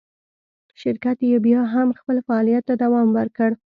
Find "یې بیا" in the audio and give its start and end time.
1.31-1.61